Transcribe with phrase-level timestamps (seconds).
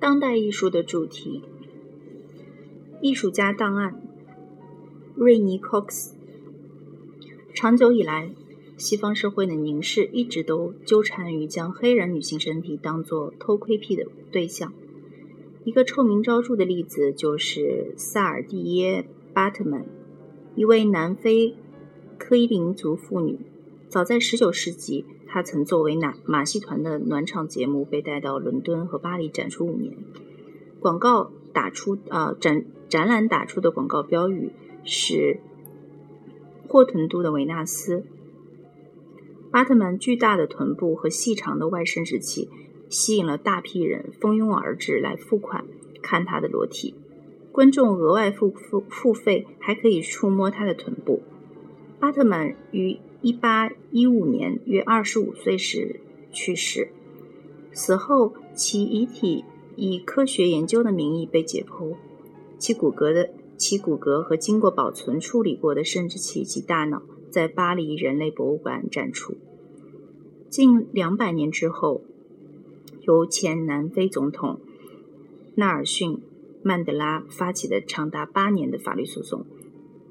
[0.00, 1.42] 当代艺术的主题，
[3.02, 4.00] 艺术家档案。
[5.14, 6.16] 瑞尼·科克斯。
[7.52, 8.34] 长久以来，
[8.78, 14.72] 西方社会的凝视一直都纠缠于将黑人女性身体当作偷窥癖的对象。
[15.64, 19.84] 一个臭名昭著的例子就是萨尔蒂耶·巴特曼，
[20.56, 21.54] 一位南非
[22.16, 23.38] 科伊林族妇女。
[23.90, 29.96] 早在19世纪，他曾作为马马戏团的暖场节目被带到伦敦和巴黎展出五年。
[30.80, 34.52] 广告打出啊展展览打出的广告标语
[34.84, 35.40] 是
[36.66, 38.04] 霍屯都的维纳斯。
[39.50, 42.50] 巴特曼巨大的臀部和细长的外生殖器。
[42.90, 45.64] 吸引了大批人蜂拥而至来付款
[46.02, 46.92] 看他的裸体，
[47.52, 51.22] 观众额外付付付费还可以触摸他的臀部。
[52.00, 56.00] 巴特曼于1815年约25岁时
[56.32, 56.90] 去世，
[57.72, 59.44] 死后其遗体
[59.76, 61.96] 以科学研究的名义被解剖，
[62.58, 69.36] 其骨骼的其骨骼和经过保存处理过的生殖器及大脑在巴黎人类博物馆展出。
[70.48, 72.02] 近两百年之后。
[73.02, 74.60] 由前南非总统
[75.54, 76.12] 纳尔逊·
[76.62, 79.46] 曼德拉发起的长达八年的法律诉讼，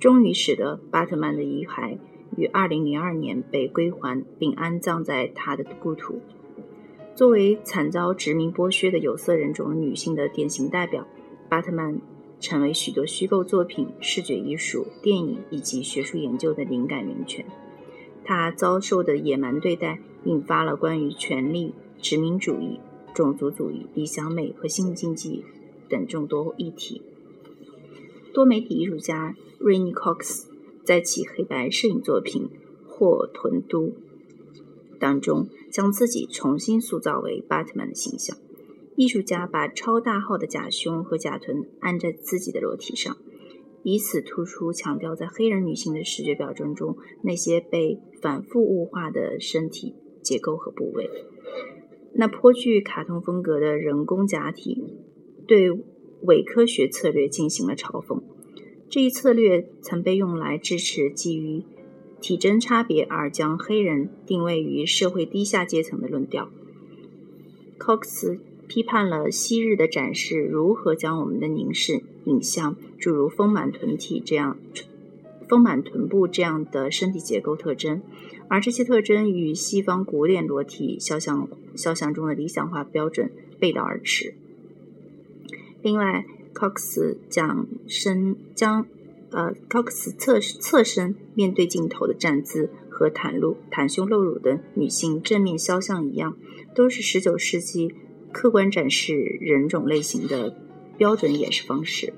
[0.00, 1.98] 终于使得巴特曼的遗骸
[2.36, 6.20] 于2002年被归还并安葬在他的故土。
[7.14, 11.06] 作为惨遭殖民剥削的有色人种女性的典型代表，
[11.48, 12.00] 巴特曼
[12.40, 17.44] 成为许多虚构作品、视觉艺术、电影以及学术研究的灵感源泉。
[18.24, 21.74] 他遭受的野蛮对待引发了关于权力。
[22.02, 22.80] 殖民主义、
[23.14, 25.44] 种族主义、理想美和新经济
[25.88, 27.00] 等众多议题。
[28.34, 30.51] 多媒体艺术家瑞尼·科克斯
[30.84, 32.44] 在其黑白摄影作品
[32.86, 33.86] 《霍屯都》
[34.98, 38.36] 当中，将自己重新塑造为巴特曼的形象。
[38.94, 43.16] 艺术家把超大号的假胸和假臀按在自己的裸体上，
[43.82, 51.08] 以此突出强调在黑人女性的视觉表征中那些被反复物化的身体结构和部位。
[52.14, 54.84] 那颇具卡通风格的人工假体，
[55.48, 55.70] 对
[56.24, 58.22] 伪科学策略进行了嘲讽。
[58.92, 61.62] 这一策略曾被用来支持基于
[62.20, 66.50] 体征差别而将黑人定位于社会低下阶层的论调。
[67.78, 68.38] Cox
[68.68, 74.58] 批判了昔日的展示如何将我们的凝视引向诸如丰满臀体这样、
[75.48, 78.02] 丰满臀部这样的身体结构特征。
[78.48, 84.34] 而这些特征与西方古典裸体肖像肖像中的理想化标准背道而驰。
[85.80, 88.86] 另外，Cox 将身将
[89.30, 96.36] 呃，Cox 侧侧身面对镜头的站姿和袒露袒胸露乳的女性正面肖像一样，
[96.74, 97.94] 都是19世纪
[98.30, 100.56] 客观展示人种类型的
[100.96, 102.12] 标准演示方式。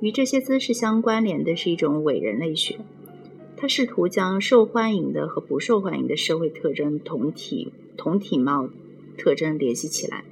[0.00, 2.78] 与这些姿势相关联的是一种伪人类学。
[3.56, 8.68] 他试图将受欢迎的和不受欢迎的社会特征同体同体貌
[9.16, 10.24] 特征联系起来。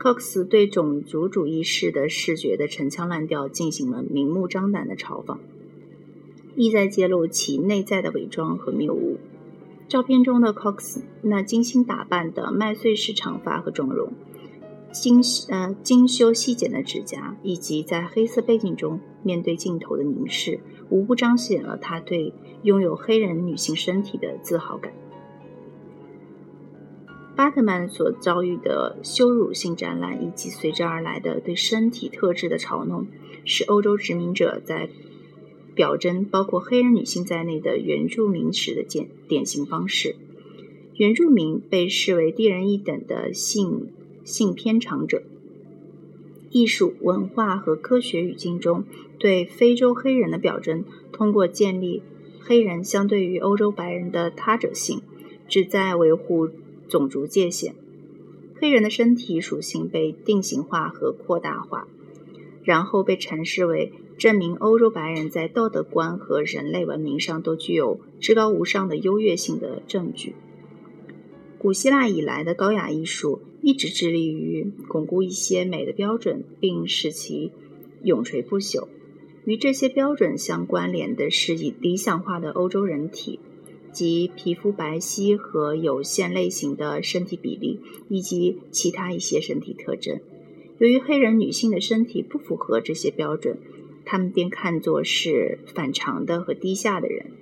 [0.00, 5.36] Cox 对种族主义式的视觉的陈腔滥调进行了明目张胆的嘲讽，
[6.56, 9.18] 意在揭露其内在的伪装和谬误。
[9.88, 14.10] 照片中的 Cox 那精心打扮的麦穗式长发和妆容，
[14.90, 20.60] 精呃精修细剪的指甲，以及在黑色背景中面对镜头的凝视。
[20.88, 24.94] 无不彰显了他对拥有黑人女性身体的自豪感。
[27.40, 33.06] 巴特曼所遭遇的羞辱性展览以及随之而来的对身体特质的嘲弄，
[33.46, 34.90] 是欧洲殖民者在
[35.74, 40.16] 表征包括黑人女性在内的原住民时的典典型方式。
[40.96, 43.88] 原住民被视为低人一等的性
[44.22, 45.22] 性偏长者。
[46.50, 48.84] 艺术、文化和科学语境中
[49.18, 52.02] 对非洲黑人的表征，通过建立
[52.38, 55.00] 黑人相对于欧洲白人的他者性，
[55.48, 56.50] 旨在维护
[56.90, 57.74] 种族界限。
[58.56, 61.88] 黑人的身体属性被定型化和扩大化，
[62.62, 70.34] 然后被阐释为证明欧洲白人在道德观和人类文明上都具有至高无上的优越性的证据。
[71.56, 73.40] 古希腊以来的高雅艺术。
[73.62, 77.52] 一直致力于巩固一些美的标准，并使其
[78.02, 78.88] 永垂不朽。
[79.44, 83.38] 与这些标准相关联的是以理想化的欧洲人体，
[83.92, 90.20] 及皮肤白皙和有限类型的身体比例，以及其他一些身体特征。
[90.78, 93.58] 由于黑人女性的身体不符合这些标准，
[94.04, 97.32] 他们便看作是反常的和低下的人。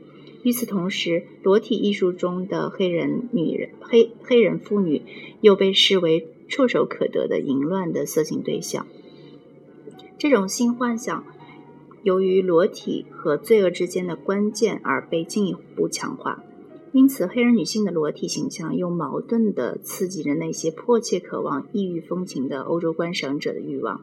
[0.43, 5.03] 与此同时，裸体艺术中的黑人女人、黑黑人妇女
[5.41, 8.87] 又被视为触手可得的淫乱的色情对象。
[10.17, 11.25] 这种性幻想
[12.09, 16.43] 由于裸体和罪恶之间的关键而被进一步强化，
[16.93, 24.01] 因此黑人女性的裸体形象又矛盾地刺激着那些迫切渴望异域风情的欧洲观赏者的欲望。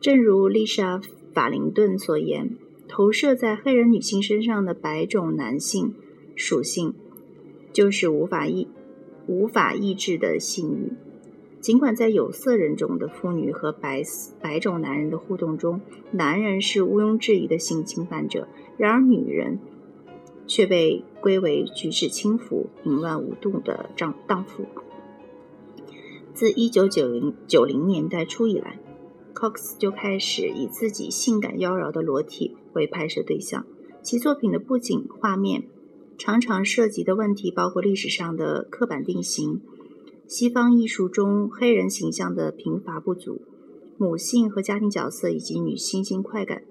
[0.00, 0.98] 正如丽莎·
[1.32, 2.56] 法林顿所言，
[2.88, 5.94] 投射在黑人女性身上的白种男性
[6.34, 6.94] 属性，
[7.72, 8.66] 就是无法抑
[9.28, 10.92] 无法抑制的性欲。
[11.64, 14.02] 尽管在有色人种的妇女和白
[14.38, 15.80] 白种男人的互动中，
[16.10, 18.46] 男人是毋庸置疑的性侵犯者，
[18.76, 19.58] 然而女人
[20.46, 24.66] 却被归为举止轻浮、淫乱无度的荡荡妇。
[26.34, 28.78] 自一九九零九零年代初以来。
[29.32, 33.64] Cox 就开始以自己性感妖娆的裸体为拍摄对象，
[34.02, 35.64] 其作品的布景画面
[36.18, 39.62] 常常涉及的问题包括历史上的刻板定型、
[40.26, 43.42] 西方艺术中黑人形象的贫乏不足、
[43.98, 46.62] 母性和家庭角色以及女性性快感。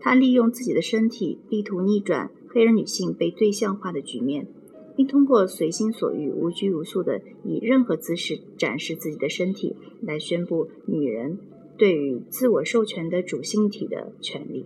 [0.00, 4.46] 他利用自己的身体，力图逆转黑人女性被对象化的局面，
[4.94, 11.38] 并通过随心所欲、无拘无束地以任何姿势展示自己的身体，来宣布女人。
[11.78, 14.64] 对于自我授权的主性体的权利。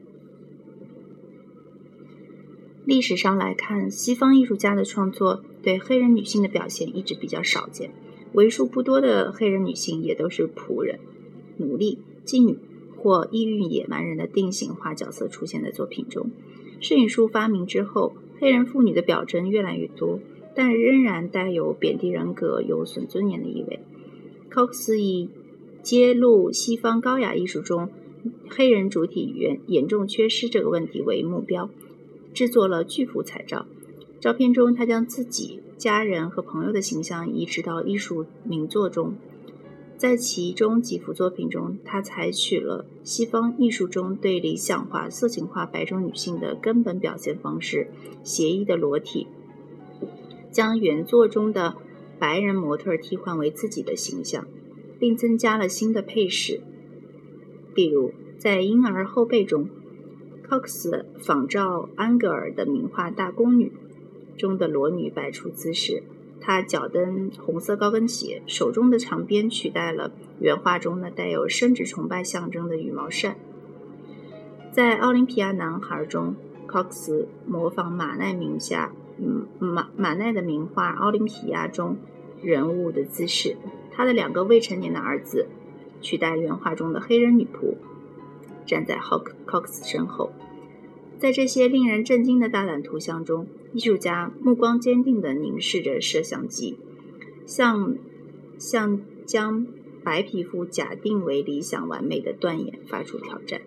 [2.91, 7.93] 历史上来看，西方艺术家的创作对黑人女性的表现一直比较少见，
[8.33, 10.99] 为数不多的黑人女性也都是仆人、
[11.59, 12.59] 奴隶、妓女
[12.97, 16.33] 或异域野蛮人的定型化角色出现在作品中。
[16.81, 20.19] 摄影术发明之后，黑人妇女的表征越来越多，
[20.57, 23.79] 但仍然带有贬低人格、有损尊严的意味。
[24.49, 25.29] 考克斯以
[25.81, 27.89] 揭露西方高雅艺术中
[28.49, 31.71] 黑人主体严严重缺失这个问题为目标，
[32.32, 33.67] 制作了巨幅彩照。
[34.21, 39.15] 照片中，他将自己、家人和朋友的形象移植到艺术名作中。
[39.97, 47.91] 在其中几幅作品中，他采取了西方艺术中对理想化、色情化白种女性的根本表现方式——
[48.25, 49.27] 协议的裸体，
[50.50, 51.77] 将原作中的
[52.19, 54.47] 白人模特替换为自己的形象。
[54.99, 56.61] 并增加了新的配饰，
[57.73, 59.71] 比如在婴儿后背中
[60.50, 63.73] ，Cox 仿照安格尔的名画《大宫女》
[64.41, 66.02] 中的裸女摆出姿势。
[66.41, 70.11] 她脚蹬红色高跟鞋，手中的长鞭取代了
[70.41, 73.37] 原画中的带有生殖崇拜象征的羽毛扇。
[74.73, 76.35] 在《奥林匹亚男孩》中
[76.67, 81.96] ，Cox 模仿马奈名下嗯马马奈的名画《奥林匹亚》中
[82.43, 83.56] 人物的姿势。
[83.93, 85.46] 他的两个未成年的儿子
[86.00, 87.75] 取代原画中的黑人女仆，
[88.70, 90.31] 站在 Hawk Cox 身后。
[91.19, 96.78] 在这些令人震惊的大胆图像中，艺术家目光坚定地凝视着摄像机，
[97.44, 97.96] 向
[98.56, 99.67] 向将
[100.05, 103.61] 白皮肤假定为理想完美的断言发出挑战。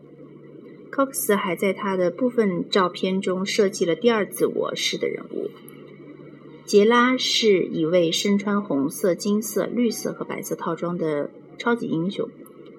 [0.90, 5.52] Cox 还在他的部分照片中设计了第二自我式的人物。
[6.66, 12.30] 杰拉是一位身穿红色、金色、绿色和白色套装的超级英雄。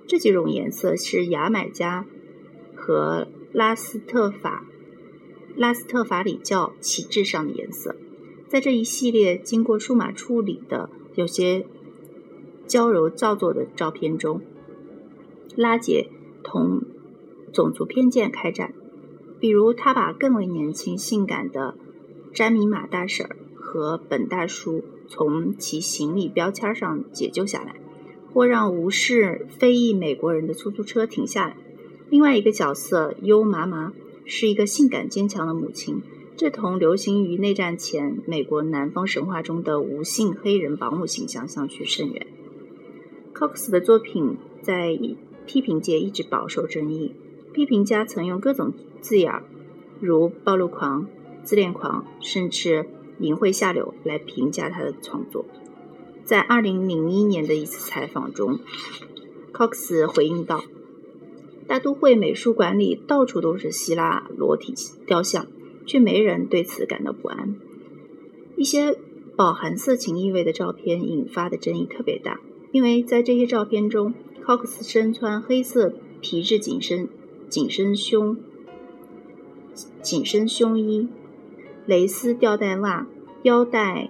[0.07, 2.07] 这几种颜色是牙买加
[2.87, 4.67] 和拉斯特法
[5.57, 7.97] 拉斯特法里教旗帜上的颜色。
[8.47, 11.65] 在这一系列经过数码处理的有些
[12.67, 14.43] 娇柔造作的照片中，
[15.57, 16.11] 拉杰
[16.43, 16.83] 同
[17.55, 18.75] 种族偏见开战。
[19.41, 21.75] 比如，他把更为年轻、性感的
[22.35, 23.27] 詹米玛大婶。
[23.57, 27.75] 和本大叔从其行李标签上解救下来，
[28.33, 31.57] 或让无视非裔美国人的出租车停下来。
[32.15, 33.93] 另外一个角色优麻麻
[34.25, 36.01] 是一个性感坚强的母亲，
[36.37, 42.25] 这同流行于内战前美国南方神话中的无性黑人保姆形象相去甚远。
[43.35, 44.97] Cox 的作品在
[45.45, 47.17] 批评界一直饱受争议，
[47.53, 49.43] 批评家曾用各种字眼，
[49.99, 51.09] 如暴露狂、
[51.43, 52.87] 自恋狂，甚至。
[53.19, 55.45] 淫秽下流来评价他的创作。
[56.25, 58.61] 在二零零一年的一次采访中
[59.53, 60.65] ，Cox 回应道
[61.67, 64.75] ：“大都会美术馆里到处都是希腊裸体
[65.07, 65.47] 雕像，
[65.87, 67.57] 却没人对此感到不安。
[68.57, 68.97] 一些
[69.37, 72.41] 饱含色情意味的照片引发的争议特别大，
[72.73, 77.09] 因为在这些照片中，Cox 身穿黑色皮质紧身
[77.49, 78.37] 紧身胸
[80.03, 81.09] 紧身胸衣。”
[81.87, 83.07] 蕾丝吊带袜、
[83.43, 84.09] 腰带、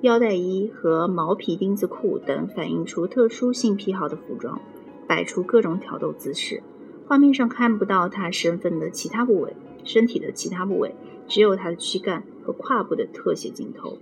[0.00, 4.58] 腰带衣和毛皮钉子裤等反映出特殊性癖好的服装，
[5.06, 6.62] 摆出各种挑逗姿势。
[7.06, 10.94] 画面上看不到他身份的其他部位，身体的其他部位
[11.28, 13.98] 只有他的躯干和胯部的特写镜头。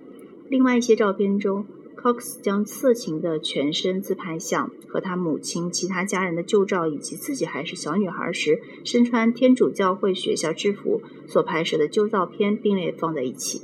[0.49, 1.67] 另外一些照片中
[1.97, 13.63] Cox 将色情的全身自拍像和他母亲、其他家人的旧照，以及自己还是小女孩时身穿天主教会学校制服所拍摄的旧照片并列放在一起。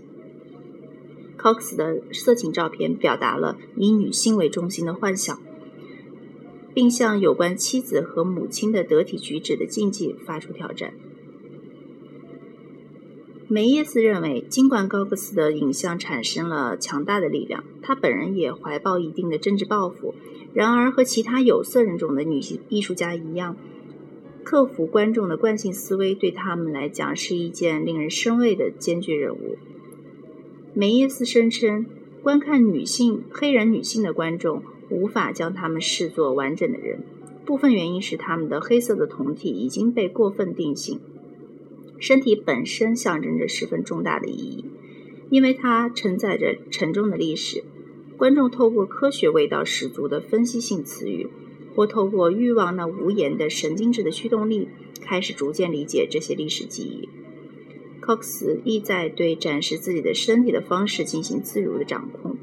[1.37, 5.40] Cox 的色情照片表达了以女性为中心的幻想，
[6.78, 10.94] 并向有关妻子和母亲的得体举止的禁忌发出挑战。
[13.49, 20.14] 梅耶斯认为，尽管高克斯的影像产生了强大的力量，他本人也怀抱一定的政治抱负。
[20.54, 23.56] 然而，和其他有色人种的女性艺术家一样，
[24.44, 29.58] 克服观众的惯性思维对他们来讲是一件令人生畏的艰巨任务。
[30.75, 31.87] 梅耶斯声称，
[32.23, 37.00] 观看女性黑人女性的观众无法将他们视作完整的人，
[37.45, 41.00] 部分原因是他们的黑色的酮体已经被过分定性。
[41.99, 44.64] 身体本身象征着十分重大的意义，
[45.30, 47.64] 因为它承载着沉重的历史。
[48.16, 51.28] 观众透过科学味道十足的分析性词语，
[51.75, 54.68] 或透过欲望那无言的神经质的驱动力，
[55.00, 57.09] 开始逐渐理解这些历史记忆。
[58.00, 62.37] Cox 意在对展示自己的身体的方式进行自如的掌控，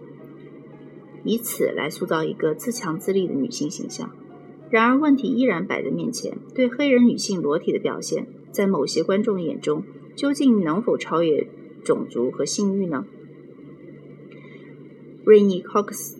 [1.26, 4.10] 以此来塑造一个自强自立的女性形象。
[4.70, 8.28] 然而，问题依然摆在面前：对黑人女性裸体的表现。
[8.52, 9.84] 在某些观众眼中，
[10.16, 11.46] 究竟能否超越
[11.84, 13.06] 种族和性欲呢？
[15.26, 16.20] 瑞尼·科克斯，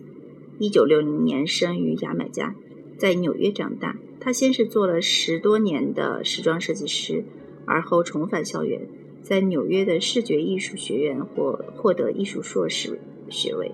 [0.58, 2.54] 一九六零年生于牙买加，
[2.98, 3.96] 在纽约长大。
[4.20, 7.24] 她先是做了十多年的时装设计师，
[7.64, 8.86] 而后重返校园，
[9.22, 13.72] 在纽约的视觉艺术学院获获得艺术硕士学位。